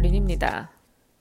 [0.00, 0.70] 린입니다.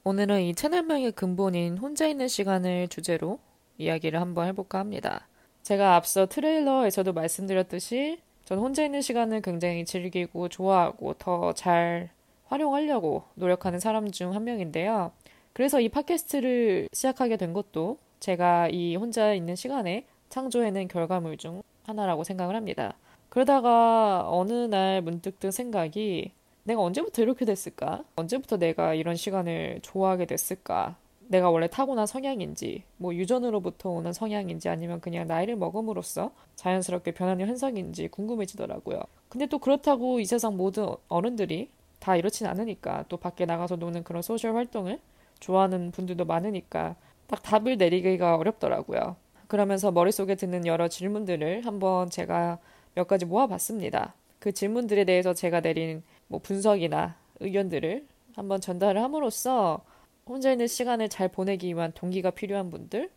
[0.03, 3.39] 오늘은 이 채널명의 근본인 혼자 있는 시간을 주제로
[3.77, 5.27] 이야기를 한번 해볼까 합니다.
[5.63, 12.09] 제가 앞서 트레일러에서도 말씀드렸듯이 전 혼자 있는 시간을 굉장히 즐기고 좋아하고 더 잘
[12.47, 15.11] 활용하려고 노력하는 사람 중 한 명인데요.
[15.53, 22.23] 그래서 이 팟캐스트를 시작하게 된 것도 제가 이 혼자 있는 시간에 창조해낸 결과물 중 하나라고
[22.23, 22.95] 생각을 합니다.
[23.29, 26.31] 그러다가 어느 날 문득 든 생각이
[26.65, 28.03] 내가 언제부터 이렇게 됐을까?
[28.15, 30.95] 언제부터 내가 이런 시간을 좋아하게 됐을까?
[31.27, 38.07] 내가 원래 타고난 성향인지, 뭐 유전으로부터 오는 성향인지 아니면 그냥 나이를 먹음으로써 자연스럽게 변하는 현상인지
[38.07, 38.99] 궁금해지더라고요.
[39.29, 41.69] 근데 또 그렇다고 이 세상 모든 어른들이
[41.99, 44.99] 다 이렇진 않으니까 또 밖에 나가서 노는 그런 소셜 활동을
[45.39, 46.95] 좋아하는 분들도 많으니까
[47.27, 49.17] 딱 답을 내리기가 어렵더라고요.
[49.47, 52.57] 그러면서 머릿속에 드는 여러 질문들을 한번 제가
[52.95, 54.15] 몇 가지 모아봤습니다.
[54.39, 59.83] 그 질문들에 대해서 제가 내린 뭐 분석이나 의견들을 한번 전달을 함으로써
[60.25, 63.09] 혼자 있는 시간을 잘 보내기 위한 동기가 필요한 분들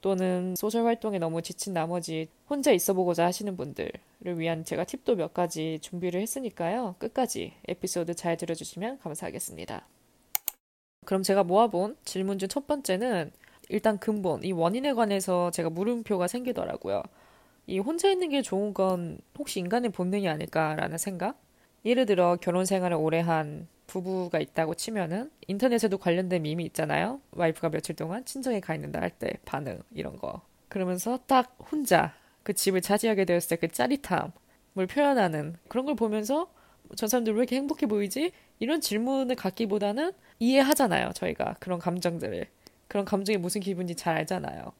[0.00, 3.92] 또는 소셜 활동에 너무 지친 나머지 혼자 있어 보고자 하시는 분들을
[4.36, 6.96] 위한 제가 팁도 몇 가지 준비를 했으니까요.
[6.98, 9.86] 끝까지 에피소드 잘 들어주시면 감사하겠습니다.
[11.06, 13.30] 그럼 제가 모아본 질문 중 첫 번째는
[13.70, 17.02] 일단 근본, 이 원인에 관해서 제가 물음표가 생기더라고요.
[17.66, 21.38] 이 혼자 있는 게 좋은 건 혹시 인간의 본능이 아닐까라는 생각?
[21.84, 27.20] 예를 들어 결혼 생활을 오래 한 부부가 있다고 치면은 인터넷에도 관련된 밈이 있잖아요.
[27.32, 30.40] 와이프가 며칠 동안 친정에 가 있는다 할 때 반응 이런 거.
[30.68, 36.50] 그러면서 딱 혼자 그 집을 차지하게 되었을 때 그 짜릿함을 표현하는 그런 걸 보면서
[36.96, 38.32] 저 사람들 왜 이렇게 행복해 보이지?
[38.58, 41.12] 이런 질문을 갖기보다는 이해하잖아요.
[41.14, 42.46] 저희가 그런 감정들을.
[42.88, 44.72] 그런 감정이 무슨 기분인지 잘 알잖아요.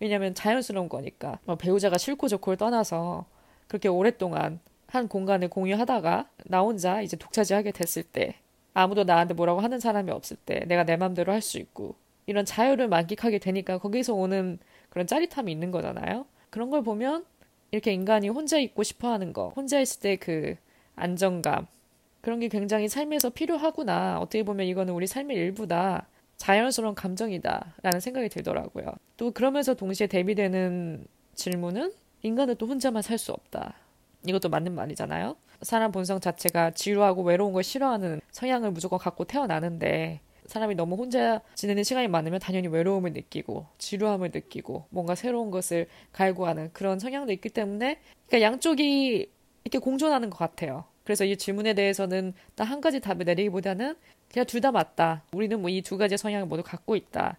[0.00, 3.26] 왜냐하면 자연스러운 거니까 뭐 배우자가 싫고 좋고를 떠나서
[3.68, 4.60] 그렇게 오랫동안
[4.94, 8.36] 한 공간을 공유하다가 나 혼자 이제 독차지하게 됐을 때
[8.74, 11.96] 아무도 나한테 뭐라고 하는 사람이 없을 때 내가 내 맘대로 할 수 있고
[12.26, 14.58] 이런 자유를 만끽하게 되니까 거기서 오는
[14.90, 16.26] 그런 짜릿함이 있는 거잖아요.
[16.50, 17.24] 그런 걸 보면
[17.70, 20.56] 이렇게 인간이 혼자 있고 싶어 하는 거, 혼자 있을 때 그
[20.96, 21.66] 안정감,
[22.20, 24.18] 그런 게 굉장히 삶에서 필요하구나.
[24.20, 26.06] 어떻게 보면 이거는 우리 삶의 일부다.
[26.36, 27.74] 자연스러운 감정이다.
[27.82, 28.86] 라는 생각이 들더라고요.
[29.16, 33.74] 또 그러면서 동시에 대비되는 질문은 인간은 또 혼자만 살 수 없다.
[34.26, 35.36] 이것도 맞는 말이잖아요.
[35.62, 41.84] 사람 본성 자체가 지루하고 외로운 걸 싫어하는 성향을 무조건 갖고 태어나는데 사람이 너무 혼자 지내는
[41.84, 47.98] 시간이 많으면 당연히 외로움을 느끼고 지루함을 느끼고 뭔가 새로운 것을 갈구하는 그런 성향도 있기 때문에
[48.26, 49.30] 그러니까 양쪽이
[49.64, 50.84] 이렇게 공존하는 것 같아요.
[51.04, 53.94] 그래서 이 질문에 대해서는 딱 한 가지 답을 내리기보다는
[54.32, 55.22] 그냥 둘 다 맞다.
[55.32, 57.38] 우리는 뭐 이 두 가지 성향을 모두 갖고 있다.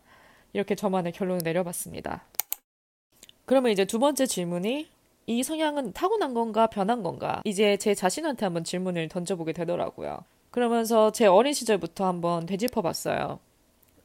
[0.54, 2.24] 이렇게 저만의 결론을 내려봤습니다.
[3.46, 4.88] 그러면 이제 두 번째 질문이
[5.28, 7.42] 이 성향은 타고난 건가 변한 건가?
[7.46, 10.20] 이제 제 자신한테 한번 질문을 던져보게 되더라고요.
[10.52, 13.40] 그러면서 제 어린 시절부터 한번 되짚어 봤어요.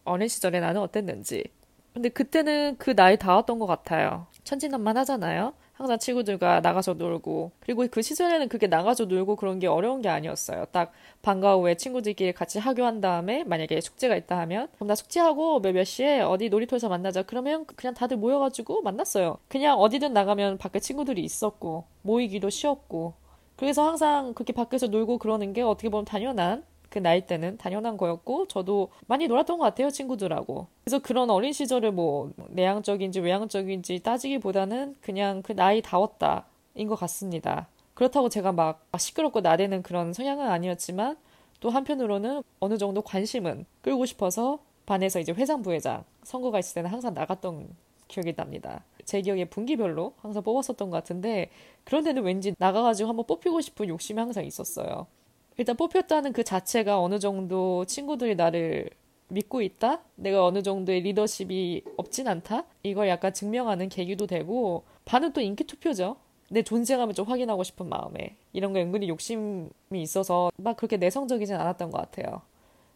[0.05, 1.45] 어린 시절에 나는 어땠는지.
[1.93, 4.27] 근데 그때는 그 나이 닿았던 것 같아요.
[4.45, 5.53] 천진난만 하잖아요.
[5.81, 10.67] 항상 친구들과 나가서 놀고 그리고 그 시절에는 그게 나가서 놀고 그런 게 어려운 게 아니었어요.
[10.73, 10.93] 딱
[11.23, 15.85] 방과 후에 친구들끼리 같이 하교한 다음에 만약에 숙제가 있다 하면 그럼 나 숙제하고 몇 몇
[15.85, 19.39] 시에 어디 놀이터에서 만나자 그러면 그냥 다들 모여가지고 만났어요.
[19.49, 23.15] 그냥 어디든 나가면 밖에 친구들이 있었고 모이기도 쉬웠고
[23.57, 28.49] 그래서 항상 그렇게 밖에서 놀고 그러는 게 어떻게 보면 당연한 그 나이 때는 당연한 거였고
[28.49, 35.43] 저도 많이 놀았던 것 같아요 친구들하고 그래서 그런 어린 시절을 뭐 내향적인지 외향적인지 따지기보다는 그냥
[35.43, 41.17] 그 나이 다웠다 인 것 같습니다 그렇다고 제가 막 시끄럽고 나대는 그런 성향은 아니었지만
[41.61, 47.13] 또 한편으로는 어느 정도 관심은 끌고 싶어서 반에서 이제 회장 부회장 선거가 있을 때는 항상
[47.15, 47.69] 나갔던
[48.09, 48.83] 기억이 납니다.
[49.05, 51.51] 제 기억에 분기별로 항상 뽑았었던 것 같은데
[51.85, 55.07] 그런 데는 왠지 나가가지고 한번 뽑히고 싶은 욕심이 항상 있었어요.
[55.61, 58.89] 일단 뽑혔다는 그 자체가 어느 정도 친구들이 나를
[59.29, 60.01] 믿고 있다?
[60.15, 62.65] 내가 어느 정도의 리더십이 없진 않다?
[62.83, 66.17] 이걸 약간 증명하는 계기도 되고, 반은 또 인기 투표죠.
[66.49, 68.37] 내 존재감을 좀 확인하고 싶은 마음에.
[68.55, 72.41] 이런 거 은근히 욕심이 있어서 막 그렇게 내성적이진 않았던 것 같아요.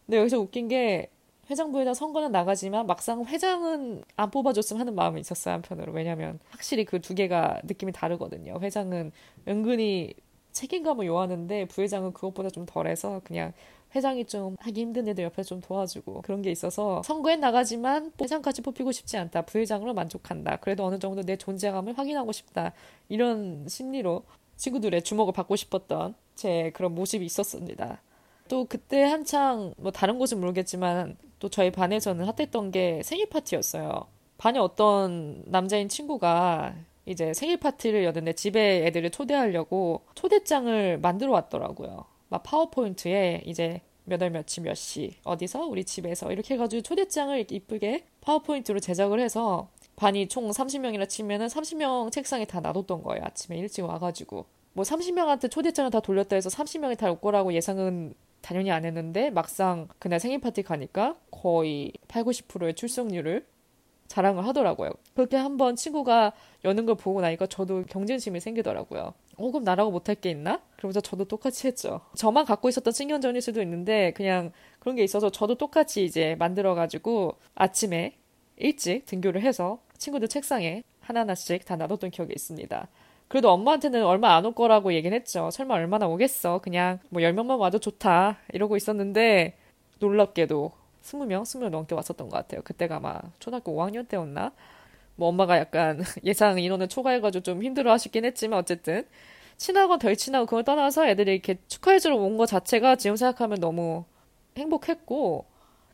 [0.07, 1.09] 근데 여기서 웃긴 게
[1.51, 5.93] 회장부에다 선거는 나가지만 막상 회장은 안 뽑아줬으면 하는 마음이 있었어요, 한편으로.
[5.93, 8.57] 왜냐면 확실히 그 두 개가 느낌이 다르거든요.
[8.59, 9.11] 회장은
[9.47, 10.15] 은근히
[10.55, 13.53] 책임감을 요하는데 부회장은 그것보다 좀 덜해서 그냥
[13.93, 18.91] 회장이 좀 하기 힘든 애들 옆에 좀 도와주고 그런 게 있어서 선거에 나가지만 회장까지 뽑히고
[18.91, 19.43] 싶지 않다.
[19.43, 20.57] 부회장으로 만족한다.
[20.57, 22.73] 그래도 어느 정도 내 존재감을 확인하고 싶다.
[23.09, 24.23] 이런 심리로
[24.57, 28.01] 친구들의 주목을 받고 싶었던 제 그런 모습이 있었습니다.
[28.47, 34.07] 또 그때 한창 뭐 다른 곳은 모르겠지만 또 저희 반에서는 핫했던 게 생일 파티였어요.
[34.37, 36.75] 반에 어떤 남자인 친구가
[37.05, 42.05] 이제 생일 파티를 여는데 집에 애들을 초대하려고 초대장을 만들어 왔더라고요.
[42.29, 48.79] 막 파워포인트에 이제 몇월 며칠 몇 시 어디서 우리 집에서 이렇게 해가지고 초대장을 이쁘게 파워포인트로
[48.79, 53.23] 제작을 해서 반이 총 30명이라 치면은 30명 책상에 다 놔뒀던 거예요.
[53.23, 54.45] 아침에 일찍 와가지고.
[54.73, 59.87] 뭐 30명한테 초대장을 다 돌렸다 해서 30명이 다 올 거라고 예상은 당연히 안 했는데 막상
[59.99, 63.45] 그날 생일 파티 가니까 거의 8, 90%의 출석률을
[64.07, 64.91] 자랑을 하더라고요.
[65.15, 69.13] 그렇게 한번 친구가 여는 걸 보고 나니까 저도 경쟁심이 생기더라고요.
[69.37, 70.61] 어, 그럼 나라고 못할 게 있나?
[70.77, 72.01] 그러면서 저도 똑같이 했죠.
[72.15, 78.15] 저만 갖고 있었던 신경전일 수도 있는데 그냥 그런 게 있어서 저도 똑같이 이제 만들어가지고 아침에
[78.57, 82.87] 일찍 등교를 해서 친구들 책상에 하나하나씩 다 놔뒀던 기억이 있습니다.
[83.27, 85.49] 그래도 엄마한테는 얼마 안 올 거라고 얘기는 했죠.
[85.51, 86.59] 설마 얼마나 오겠어.
[86.59, 88.37] 그냥 뭐 10명만 와도 좋다.
[88.53, 89.57] 이러고 있었는데
[89.99, 90.71] 놀랍게도
[91.05, 92.61] 20명, 20명 넘게 왔었던 것 같아요.
[92.63, 94.51] 그때가 아마 초등학교 5학년 때였나?
[95.15, 99.05] 뭐 엄마가 약간 예상 인원을 초과해가지고 좀 힘들어 하시긴 했지만 어쨌든
[99.57, 104.05] 친하고 덜 친하고 그걸 떠나서 애들이 이렇게 축하해주러 온 것 자체가 지금 생각하면 너무
[104.57, 105.45] 행복했고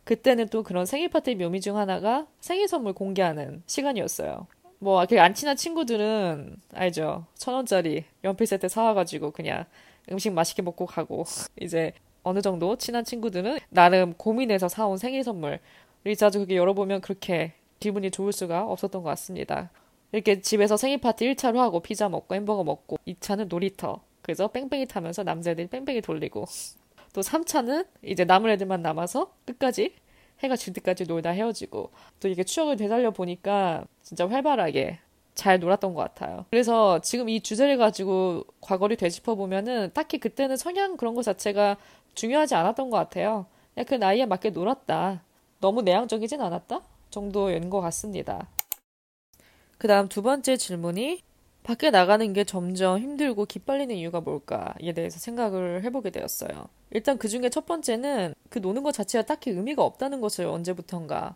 [0.04, 4.48] 그때는 또 그런 생일 파티 묘미 중 하나가 생일 선물 공개하는 시간이었어요.
[4.80, 7.28] 뭐, 안 친한 친구들은, 알죠.
[7.36, 9.66] 천 원짜리 연필 세트 사와가지고 그냥
[10.12, 11.24] 음식 맛있게 먹고 가고,
[11.62, 11.94] 이제
[12.24, 15.60] 어느 정도 친한 친구들은 나름 고민해서 사온 생일 선물.
[16.06, 19.70] 을 자주 그게 열어보면 그렇게 기분이 좋을 수가 없었던 것 같습니다.
[20.12, 24.02] 이렇게 집에서 생일 파티 1차로 하고 피자 먹고 햄버거 먹고 2차는 놀이터.
[24.22, 26.46] 그래서 뺑뺑이 타면서 남자들이 뺑뺑이 돌리고
[27.14, 29.94] 또 3차는 이제 남은 애들만 남아서 끝까지
[30.40, 35.00] 해가 질 때까지 놀다 헤어지고 또 이게 추억을 되살려 보니까 진짜 활발하게
[35.34, 36.46] 잘 놀았던 것 같아요.
[36.52, 41.78] 그래서 지금 이 주제를 가지고 과거를 되짚어 보면은 딱히 그때는 성향 그런 것 자체가
[42.14, 43.46] 중요하지 않았던 것 같아요.
[43.74, 45.24] 그냥 그 나이에 맞게 놀았다.
[45.60, 46.82] 너무 내향적이진 않았다?
[47.10, 48.48] 정도인 것 같습니다.
[49.78, 51.22] 그 다음 두 번째 질문이
[51.64, 56.68] 밖에 나가는 게 점점 힘들고 기빨리는 이유가 뭘까에 대해서 생각을 해보게 되었어요.
[56.90, 61.36] 일단 그 중에 첫 번째는 그 노는 것 자체가 딱히 의미가 없다는 것을 언제부턴가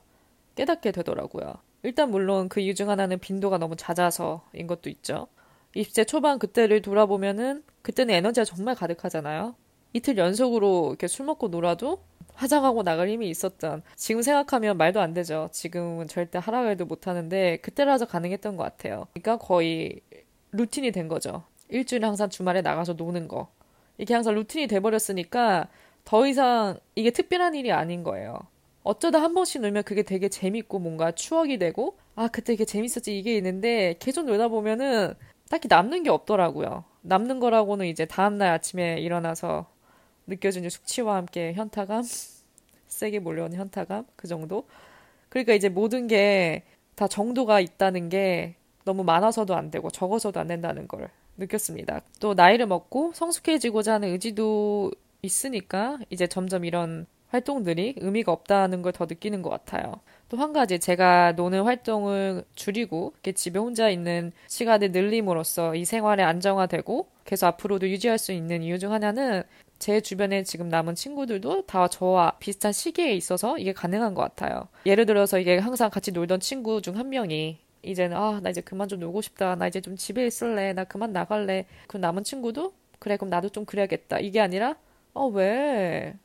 [0.56, 1.54] 깨닫게 되더라고요.
[1.84, 5.28] 일단 물론 그 이유 중 하나는 빈도가 너무 잦아서인 것도 있죠.
[5.76, 9.56] 20대 초반 그때를 돌아보면은 그때는 에너지가 정말 가득하잖아요.
[9.96, 12.00] 이틀 연속으로 이렇게 술 먹고 놀아도
[12.34, 15.48] 화장하고 나갈 힘이 있었던 지금 생각하면 말도 안 되죠.
[15.54, 19.08] 지금은 절대 하라고 해도 못 하는데 그때라서 가능했던 것 같아요.
[19.14, 20.02] 그러니까 거의
[20.52, 21.44] 루틴이 된 거죠.
[21.70, 23.48] 일주일에 항상 주말에 나가서 노는 거.
[23.98, 25.70] 이게 항상 루틴이 돼버렸으니까
[26.04, 28.38] 더 이상 이게 특별한 일이 아닌 거예요.
[28.84, 33.38] 어쩌다 한 번씩 놀면 그게 되게 재밌고 뭔가 추억이 되고 아 그때 이게 재밌었지 이게
[33.38, 35.14] 있는데 계속 놀다 보면은
[35.50, 36.84] 딱히 남는 게 없더라고요.
[37.02, 39.74] 남는 거라고는 이제 다음날 아침에 일어나서
[40.28, 42.04] 느껴지는 숙취와 함께 현타감,
[42.88, 44.68] 세게 몰려오는 현타감, 그 정도.
[45.30, 46.64] 그러니까 이제 모든 게
[46.96, 48.56] 다 정도가 있다는 게
[48.86, 52.02] 너무 많아서도 안 되고 적어서도 안 된다는 걸 느꼈습니다.
[52.22, 54.92] 또 나이를 먹고 성숙해지고자 하는 의지도
[55.22, 60.00] 있으니까 이제 점점 이런 활동들이 의미가 없다는 걸 더 느끼는 것 같아요.
[60.30, 66.24] 또 한 가지 제가 노는 활동을 줄이고 이렇게 집에 혼자 있는 시간을 늘림으로써 이 생활에
[66.24, 69.44] 안정화되고 계속 앞으로도 유지할 수 있는 이유 중 하나는
[69.80, 74.68] 제 주변에 지금 남은 친구들도 다 저와 비슷한 시기에 있어서 이게 가능한 것 같아요.
[74.86, 78.88] 예를 들어서 이게 항상 같이 놀던 친구 중 한 명이 이제는 아, 나 이제 그만
[78.88, 79.56] 좀 놀고 싶다.
[79.56, 80.74] 나 이제 좀 집에 있을래.
[80.74, 81.66] 나 그만 나갈래.
[81.88, 84.20] 그 남은 친구도 그래, 그럼 나도 좀 그래야겠다.
[84.20, 84.76] 이게 아니라
[85.14, 86.16] 어, 왜?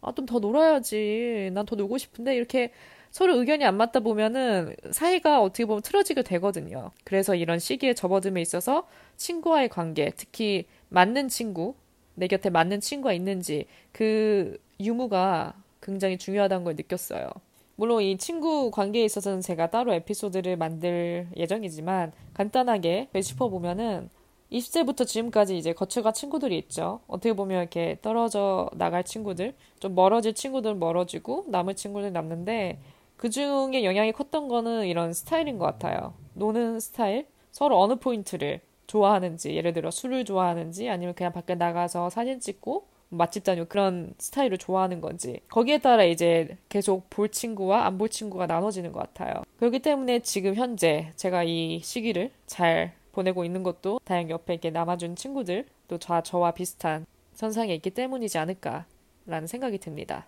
[0.00, 1.50] 아, 좀 더 놀아야지.
[1.52, 2.72] 난 더 놀고 싶은데 이렇게
[3.10, 6.90] 서로 의견이 안 맞다 보면은 사이가 어떻게 보면 틀어지게 되거든요.
[7.04, 8.86] 그래서 이런 시기에 접어듦에 있어서
[9.16, 11.74] 친구와의 관계, 특히 맞는 친구,
[12.16, 17.30] 내 곁에 맞는 친구가 있는지 그 유무가 굉장히 중요하다는 걸 느꼈어요.
[17.76, 24.10] 물론 이 친구 관계에 있어서는 제가 따로 에피소드를 만들 예정이지만 간단하게 짚어보면은
[24.50, 27.00] 20세부터 지금까지 이제 거쳐간 친구들이 있죠.
[27.06, 32.78] 어떻게 보면 이렇게 떨어져 나갈 친구들, 좀 멀어질 친구들 멀어지고 남을 친구들 남는데
[33.16, 36.14] 그 중에 영향이 컸던 거는 이런 스타일인 것 같아요.
[36.34, 42.40] 노는 스타일, 서로 어느 포인트를 좋아하는지, 예를 들어 술을 좋아하는지 아니면 그냥 밖에 나가서 사진
[42.40, 48.08] 찍고 맛집 다니고 그런 스타일을 좋아하는 건지 거기에 따라 이제 계속 볼 친구와 안 볼
[48.08, 49.42] 친구가 나눠지는 것 같아요.
[49.58, 55.16] 그렇기 때문에 지금 현재 제가 이 시기를 잘 보내고 있는 것도 다행 옆에 이렇게 남아준
[55.16, 60.26] 친구들 또 저, 저와 비슷한 선상에 있기 때문이지 않을까라는 생각이 듭니다.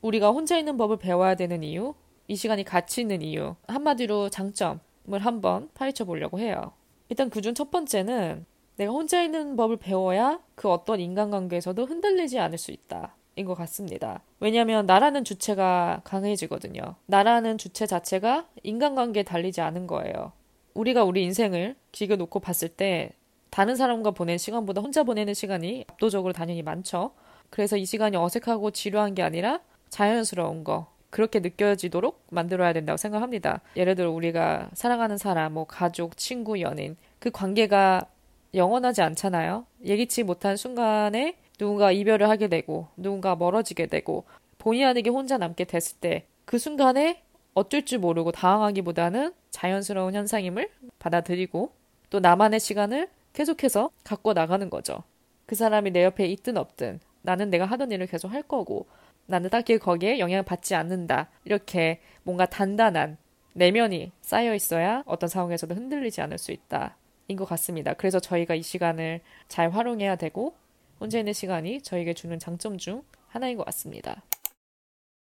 [0.00, 1.94] 우리가 혼자 있는 법을 배워야 되는 이유,
[2.26, 4.78] 이 시간이 가치 있는 이유, 한마디로 장점을
[5.18, 6.72] 한번 파헤쳐 보려고 해요.
[7.08, 8.44] 일단 그중 첫 번째는
[8.76, 13.14] 내가 혼자 있는 법을 배워야 그 어떤 인간관계에서도 흔들리지 않을 수 있다.
[13.36, 14.22] 인것 같습니다.
[14.40, 16.96] 왜냐하면 나라는 주체가 강해지거든요.
[17.06, 20.32] 나라는 주체 자체가 인간관계에 달리지 않은 거예요.
[20.74, 23.10] 우리가 우리 인생을 기겨 놓고 봤을 때
[23.50, 27.12] 다른 사람과 보낸 시간보다 혼자 보내는 시간이 압도적으로 당연히 많죠.
[27.50, 30.92] 그래서 이 시간이 어색하고 지루한 게 아니라 자연스러운 거.
[31.10, 33.60] 그렇게 느껴지도록 만들어야 된다고 생각합니다.
[33.76, 38.06] 예를 들어 우리가 사랑하는 사람, 뭐 가족, 친구, 연인 그 관계가
[38.54, 39.66] 영원하지 않잖아요.
[39.84, 44.24] 예기치 못한 순간에 누군가 이별을 하게 되고 누군가 멀어지게 되고
[44.58, 47.22] 본의 아니게 혼자 남게 됐을 때 그 순간에
[47.52, 51.72] 어쩔 줄 모르고 당황하기보다는 자연스러운 현상임을 받아들이고
[52.08, 55.02] 또 나만의 시간을 계속해서 갖고 나가는 거죠.
[55.44, 58.86] 그 사람이 내 옆에 있든 없든 나는 내가 하던 일을 계속 할 거고
[59.28, 61.28] 나는 딱히 거기에 영향을 받지 않는다.
[61.44, 63.18] 이렇게 뭔가 단단한
[63.52, 66.96] 내면이 쌓여 있어야 어떤 상황에서도 흔들리지 않을 수 있다.
[67.28, 67.92] 인 것 같습니다.
[67.92, 70.56] 그래서 저희가 이 시간을 잘 활용해야 되고
[70.98, 74.22] 혼자 있는 시간이 저에게 주는 장점 중 하나인 것 같습니다.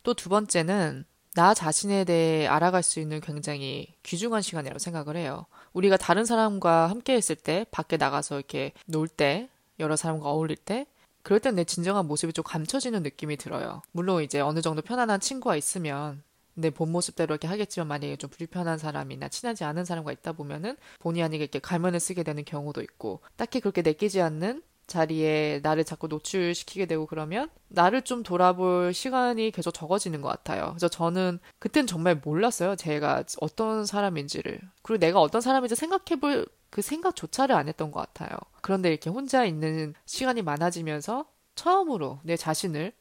[0.04, 5.48] 또 두 번째는 나 자신에 대해 알아갈 수 있는 굉장히 귀중한 시간이라고 생각을 해요.
[5.74, 10.86] 우리가 다른 사람과 함께 있을 때, 밖에 나가서 이렇게 놀 때, 여러 사람과 어울릴 때,
[11.26, 13.82] 그럴 땐 내 진정한 모습이 좀 감춰지는 느낌이 들어요.
[13.92, 16.22] 물론 이제 어느 정도 편안한 친구가 있으면
[16.54, 21.24] 내 본 모습대로 이렇게 하겠지만 만약에 좀 불편한 사람이나 친하지 않은 사람과 있다 보면은 본의
[21.24, 26.86] 아니게 이렇게 가면을 쓰게 되는 경우도 있고 딱히 그렇게 내끼지 않는 자리에 나를 자꾸 노출시키게
[26.86, 30.68] 되고 그러면 나를 좀 돌아볼 시간이 계속 적어지는 것 같아요.
[30.70, 32.76] 그래서 저는 그땐 정말 몰랐어요.
[32.76, 34.62] 제가 어떤 사람인지를.
[34.84, 38.38] 그리고 내가 어떤 사람인지 생각해볼 그 생각조차를 안 했던 것 같아요.
[38.60, 42.92] 그런데 이렇게 혼자 있는 시간이 많아지면서 처음으로 내 자신을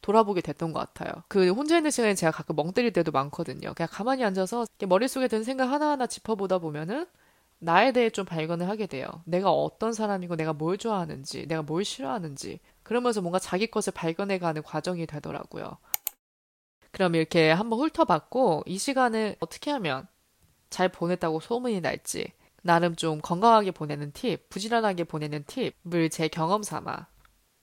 [0.00, 1.22] 돌아보게 됐던 것 같아요.
[1.28, 3.74] 그 혼자 있는 시간에 제가 가끔 멍 때릴 때도 많거든요.
[3.74, 7.06] 그냥 가만히 앉아서 머릿속에 드는 생각 하나하나 짚어보다 보면은
[7.58, 9.06] 나에 대해 좀 발견을 하게 돼요.
[9.26, 12.58] 내가 어떤 사람이고 내가 뭘 좋아하는지, 내가 뭘 싫어하는지.
[12.82, 15.76] 그러면서 뭔가 자기 것을 발견해가는 과정이 되더라고요.
[16.90, 20.08] 그럼 이렇게 한번 훑어봤고, 이 시간을 어떻게 하면
[20.70, 22.32] 잘 보냈다고 소문이 날지,
[22.62, 27.06] 나름 좀 건강하게 보내는 팁, 부지런하게 보내는 팁을 제 경험 삼아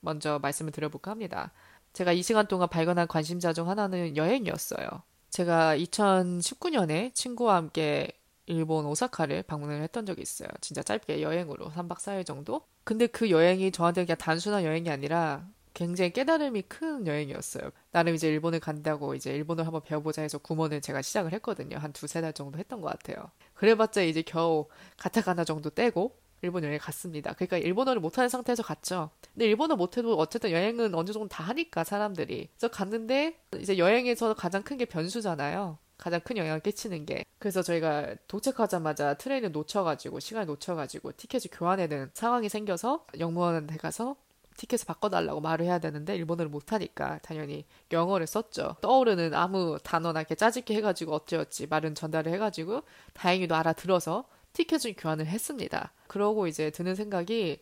[0.02, 1.52] 먼저 말씀을 드려볼까 합니다.
[1.94, 4.88] 제가 이 시간 동안 발견한 관심사 중 하나는 여행이었어요.
[5.30, 8.12] 제가 2019년에 친구와 함께
[8.46, 10.48] 일본 오사카를 방문을 했던 적이 있어요.
[10.62, 12.62] 진짜 짧게 여행으로 3박 4일 정도?
[12.84, 17.70] 근데 그 여행이 저한테 그냥 단순한 여행이 아니라 굉장히 깨달음이 큰 여행이었어요.
[17.92, 21.78] 나름 이제 일본을 간다고 이제 일본을 한번 배워보자 해서 구몬을 제가 시작을 했거든요.
[21.78, 23.30] 한 두세 달 정도 했던 것 같아요.
[23.54, 24.66] 그래봤자 이제 겨우
[24.98, 27.34] 가타카나 정도 떼고 일본 여행 갔습니다.
[27.34, 29.12] 그러니까 일본어를 못하는 상태에서 갔죠.
[29.34, 32.50] 근데 일본어 못해도 어쨌든 여행은 어느 정도 다 하니까 사람들이.
[32.58, 35.78] 그래서 갔는데 이제 여행에서 가장 큰 게 변수잖아요.
[35.98, 42.10] 가장 큰 영향을 끼치는 게 그래서 저희가 도착하자마자 트레인을 놓쳐가지고 시간을 놓쳐가지고 티켓을 교환해야 되는
[42.14, 44.16] 상황이 생겨서 영무원한테 가서
[44.58, 48.76] 티켓을 바꿔달라고 말을 해야 되는데 일본어를 못하니까 당연히 영어를 썼죠.
[48.82, 52.84] 떠오르는 아무 단어나 이렇게 짜집게 해가지고 어찌어찌 말은 전달을 해가지고
[53.14, 55.94] 다행히도 알아들어서 티켓을 교환을 했습니다.
[56.08, 57.60] 그러고 이제 드는 생각이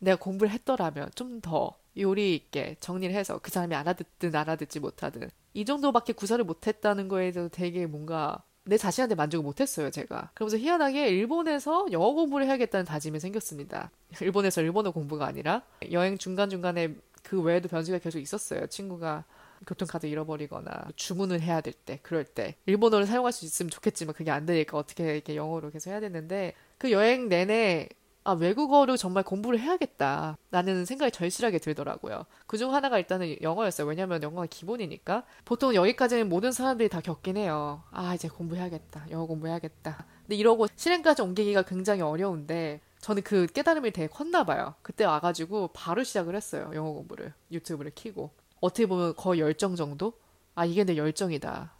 [0.00, 5.64] 내가 공부를 했더라면 좀 더 요리 있게 정리를 해서 그 사람이 알아듣든 알아듣지 못하든 이
[5.64, 10.30] 정도밖에 구사를 못했다는 거에 대해서 되게 뭔가 내 자신한테 만족을 못했어요, 제가.
[10.34, 13.90] 그러면서 희한하게 일본에서 영어 공부를 해야겠다는 다짐이 생겼습니다.
[14.20, 18.66] 일본에서 일본어 공부가 아니라 여행 중간중간에 그 외에도 변수가 계속 있었어요.
[18.68, 19.24] 친구가
[19.66, 22.56] 교통카드 잃어버리거나 주문을 해야 될 때, 그럴 때.
[22.66, 26.90] 일본어를 사용할 수 있으면 좋겠지만 그게 안 되니까 어떻게 이렇게 영어로 계속 해야 되는데 그
[26.90, 27.88] 여행 내내
[28.24, 30.36] 아, 외국어를 정말 공부를 해야겠다.
[30.50, 32.24] 라는 생각이 절실하게 들더라고요.
[32.46, 33.86] 그중 하나가 일단은 영어였어요.
[33.86, 35.24] 왜냐면 영어가 기본이니까.
[35.44, 37.82] 보통 여기까지는 모든 사람들이 다 겪긴 해요.
[37.90, 39.06] 아, 이제 공부해야겠다.
[39.10, 40.06] 영어 공부해야겠다.
[40.22, 44.74] 근데 이러고 실행까지 옮기기가 굉장히 어려운데, 저는 그 깨달음이 되게 컸나 봐요.
[44.82, 46.70] 그때 와가지고 바로 시작을 했어요.
[46.74, 47.32] 영어 공부를.
[47.50, 48.30] 유튜브를 키고.
[48.60, 50.12] 어떻게 보면 거의 열정 정도?
[50.54, 51.72] 아, 이게 내 열정이다.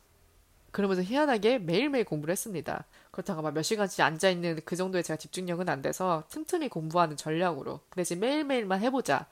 [0.73, 2.85] 그러면서 희한하게 매일매일 공부를 했습니다.
[3.13, 7.81] 그렇다고 막 몇 시간씩 앉아있는 그 정도의 제가 집중력은 안 돼서 틈틈이 공부하는 전략으로.
[7.91, 9.27] 그 대신 매일매일만 해보자.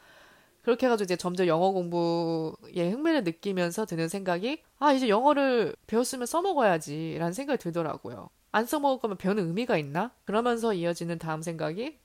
[0.62, 7.16] 그렇게 해가지고 이제 점점 영어 공부에 흥미를 느끼면서 드는 생각이, 아, 이제 영어를 배웠으면 써먹어야지.
[7.18, 8.28] 라는 생각이 들더라고요.
[8.52, 10.12] 안 써먹을 거면 배우는 의미가 있나?
[10.26, 11.98] 그러면서 이어지는 다음 생각이,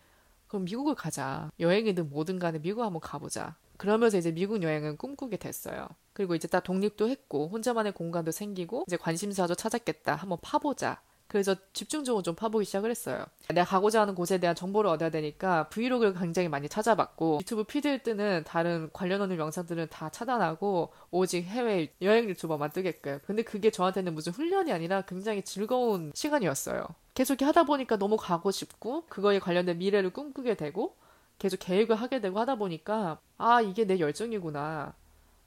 [0.47, 1.51] 그럼 미국을 가자.
[1.59, 3.57] 여행이든 뭐든 간에 미국 한번 가보자.
[3.77, 5.89] 그러면서 이제 미국 여행은 꿈꾸게 됐어요.
[6.13, 10.15] 그리고 이제 딱 독립도 했고 혼자만의 공간도 생기고 이제 관심사도 찾았겠다.
[10.15, 11.01] 한번 파보자.
[11.35, 13.25] 그래서 집중적으로 좀 파보기 시작을 했어요.
[13.49, 18.45] 내가 가고자 하는 곳에 대한 정보를 얻어야 되니까 브이로그를 굉장히 많이 찾아봤고 유튜브 피드일 뜨는
[18.45, 23.19] 다른 관련 없는 영상들은 다 차단하고 오직 해외 여행 유튜버만 뜨게끔.
[23.25, 26.87] 근데 그게 저한테는 무슨 훈련이 아니라 굉장히 즐거운 시간이었어요.
[27.13, 30.95] 계속 하다 보니까 너무 가고 싶고 그거에 관련된 미래를 꿈꾸게 되고
[31.37, 34.93] 계속 계획을 하게 되고 하다 보니까 아 이게 내 열정이구나.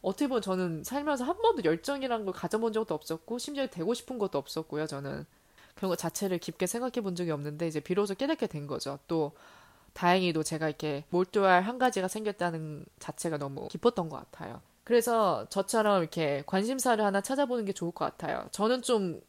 [0.03, 4.37] 어떻게 보면 저는 살면서 한 번도 열정이라는 걸 가져본 적도 없었고 심지어 되고 싶은 것도
[4.37, 4.87] 없었고요.
[4.87, 5.25] 저는
[5.79, 8.99] 그런 것 자체를 깊게 생각해 본 적이 없는데 이제 비로소 깨닫게 된 거죠.
[9.07, 9.31] 또
[9.93, 14.61] 다행히도 제가 이렇게 몰두할 한 가지가 생겼다는 자체가 너무 기뻤던 것 같아요.
[14.83, 18.49] 그래서 저처럼 이렇게 관심사를 하나 찾아보는 게 좋을 것 같아요.
[18.51, 19.21] 저는 좀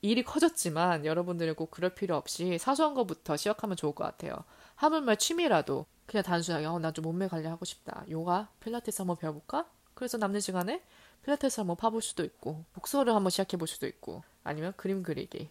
[0.00, 4.34] 일이 커졌지만 여러분들은 꼭 그럴 필요 없이 사소한 것부터 시작하면 좋을 것 같아요.
[4.74, 8.04] 하물며 취미라도 그냥 단순하게 어, 나 좀 몸매 관리하고 싶다.
[8.10, 9.66] 요가, 필라테스 한번 배워볼까?
[9.94, 10.82] 그래서 남는 시간에
[11.22, 15.48] 필라테스 한번 파볼 수도 있고 복서를 한번 시작해볼 수도 있고 아니면 그림 그리기,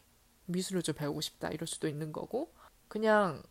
[0.51, 2.53] 미술을 좀 배우고 싶다 이럴 수도 있는 거고
[2.87, 3.43] 그냥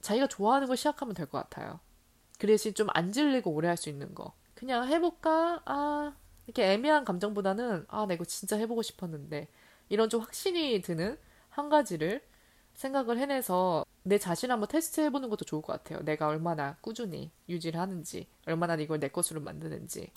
[0.00, 1.80] 자기가 좋아하는 걸 시작하면 될 것 같아요.
[2.38, 4.32] 그 대신 좀 안 질리고 오래 할 수 있는 거.
[4.54, 5.62] 그냥 해볼까?
[5.66, 9.48] 아, 이렇게 애매한 감정보다는, 아, 나 이거 진짜 해보고 싶었는데,
[9.88, 11.18] 이런 좀 확신이 드는
[11.50, 12.22] 한 가지를
[12.74, 16.00] 생각을 해내서 내 자신 한번 테스트 해보는 것도 좋을 것 같아요.
[16.04, 20.10] 내가 얼마나 꾸준히 유지를 하는지, 얼마나 이걸 내 것으로 만드는지.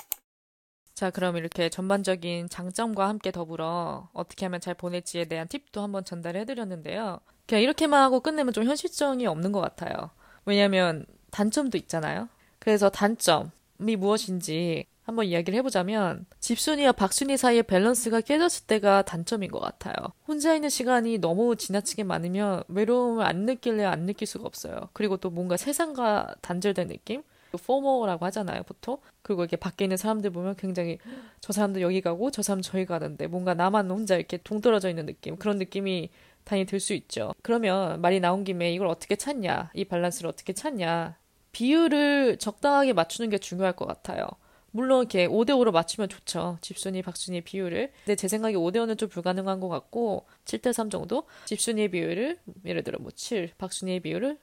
[1.01, 6.46] 자, 그럼 이렇게 전반적인 장점과 함께 더불어 어떻게 하면 잘 보낼지에 대한 팁도 한번 전달해
[6.46, 7.20] 드렸는데요.
[7.48, 10.12] 그냥 이렇게만 하고 끝내면 좀 현실성이 없는 것 같아요.
[10.46, 12.29] 왜냐하면 단점도 있잖아요.
[12.60, 19.96] 그래서 단점이 무엇인지 한번 이야기를 해보자면 집순이와 밖순이 사이의 밸런스가 깨졌을 때가 단점인 것 같아요.
[20.27, 24.89] 혼자 있는 시간이 너무 지나치게 많으면 외로움을 안 느낄래 안 느낄 수가 없어요.
[24.93, 27.24] 그리고 또 뭔가 세상과 단절된 느낌?
[27.57, 28.98] FOMO라고 하잖아요, 보통.
[29.22, 30.98] 그리고 이렇게 밖에 있는 사람들 보면 굉장히
[31.39, 35.38] 저 사람도 여기 가고 저 사람 저기 가는데 뭔가 나만 혼자 이렇게 동떨어져 있는 느낌.
[35.38, 36.10] 그런 느낌이
[36.43, 37.34] 당연히 들 수 있죠.
[37.43, 39.72] 그러면 말이 나온 김에 이걸 어떻게 찾냐?
[39.74, 41.17] 이 밸런스를 어떻게 찾냐?
[41.51, 44.25] 비율을 적당하게 맞추는 게 중요할 것 같아요.
[44.72, 46.58] 물론 이렇게 5대5로 맞추면 좋죠.
[46.62, 47.91] 집순이, 박순이의 비율을.
[48.05, 51.25] 근데 제 생각에 5대5는 좀 불가능한 것 같고 7대3 정도?
[51.46, 54.39] 집순이의 비율을 예를 들어 뭐 7, 박순이의 비율을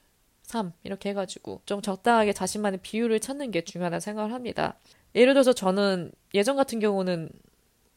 [0.48, 4.78] 3 이렇게 해가지고 좀 적당하게 자신만의 비율을 찾는 게 중요하다는 생각을 합니다.
[5.14, 7.30] 예를 들어서 저는 예전 같은 경우는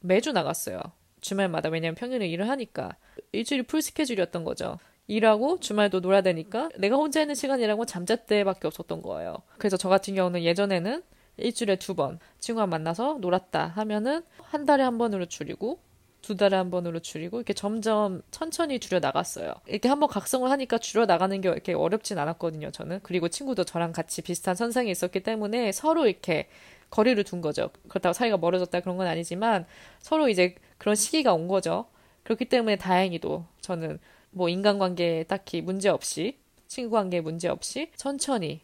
[0.01, 0.79] 매주 나갔어요.
[1.21, 2.95] 주말마다 왜냐면 평일에 일을 하니까
[3.31, 4.77] 일주일이 풀 스케줄이었던 거죠.
[5.07, 9.37] 일하고 주말도 놀아야 되니까 내가 혼자 있는 시간이라고 잠잘 때밖에 없었던 거예요.
[9.57, 11.03] 그래서 저 같은 경우는 예전에는
[11.37, 15.79] 일주일에 두 번 친구와 만나서 놀았다 하면은 한 달에 한 번으로 줄이고
[16.21, 19.53] 두 달에 한 번으로 줄이고 이렇게 점점 천천히 줄여 나갔어요.
[19.67, 22.99] 이렇게 한번 각성을 하니까 줄여 나가는 게 이렇게 어렵진 않았거든요, 저는.
[23.03, 26.47] 그리고 친구도 저랑 같이 비슷한 선상에 있었기 때문에 서로 이렇게
[26.89, 27.71] 거리를 둔 거죠.
[27.87, 29.65] 그렇다고 사이가 멀어졌다 그런 건 아니지만
[29.99, 31.85] 서로 이제 그런 시기가 온 거죠.
[32.23, 38.61] 그렇기 때문에 다행히도 저는 뭐 인간관계에 딱히 문제 없이 친구 관계에 문제 없이 천천히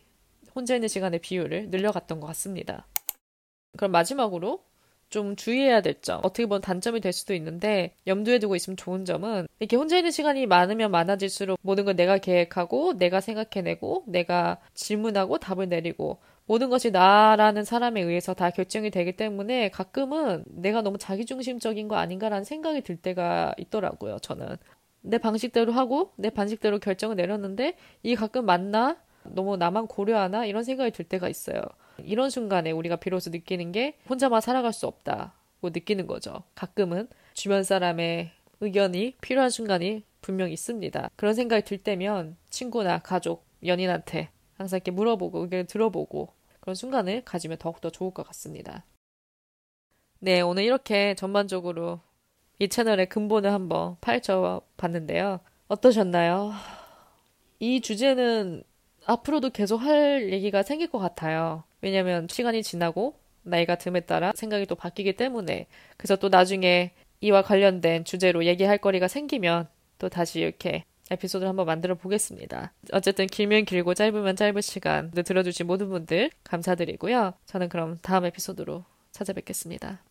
[0.54, 2.86] 혼자 있는 시간의 비율을 늘려갔던 것 같습니다.
[3.78, 4.64] 그럼 마지막으로
[5.10, 9.48] 좀 주의해야 될 점, 어떻게 보면 단점이 될 수도 있는데 염두에 두고 있으면 좋은 점은
[9.60, 15.70] 이렇게 혼자 있는 시간이 많으면 많아질수록 모든 걸 내가 계획하고 내가 생각해내고 내가 질문하고 답을
[15.70, 21.98] 내리고 모든 것이 나라는 사람에 의해서 다 결정이 되기 때문에 가끔은 내가 너무 자기중심적인 거
[21.98, 24.56] 아닌가라는 생각이 들 때가 있더라고요, 저는.
[25.02, 28.98] 내 방식대로 하고 내 방식대로 결정을 내렸는데 이게 가끔 맞나?
[29.24, 30.46] 너무 나만 고려하나?
[30.46, 31.62] 이런 생각이 들 때가 있어요.
[32.04, 36.44] 이런 순간에 우리가 비로소 느끼는 게 혼자만 살아갈 수 없다고 느끼는 거죠.
[36.56, 41.10] 가끔은 주변 사람의 의견이 필요한 순간이 분명 있습니다.
[41.16, 47.58] 그런 생각이 들 때면 친구나 가족, 연인한테 항상 이렇게 물어보고 의견을 들어보고 그런 순간을 가지면
[47.58, 48.84] 더욱더 좋을 것 같습니다.
[50.20, 52.02] 네, 오늘 이렇게 전반적으로
[52.60, 55.40] 이 채널의 근본을 한번 파헤쳐 봤는데요.
[55.68, 56.54] 어떠셨나요?
[57.60, 58.64] 이 주제는
[59.06, 61.64] 앞으로도 계속 할 얘기가 생길 것 같아요.
[61.82, 68.06] 왜냐면 시간이 지나고 나이가 듦에 따라 생각이 또 바뀌기 때문에 그래서 또 나중에 이와 관련된
[68.06, 69.68] 주제로 얘기할 거리가 생기면
[70.00, 72.74] 또 다시 이렇게 에피소드를 한번 만들어 보겠습니다.
[72.92, 77.34] 어쨌든 길면 길고 짧으면 짧은 시간 들어주신 모든 분들 감사드리고요.
[77.46, 80.02] 저는 그럼 다음 에피소드로 찾아뵙겠습니다.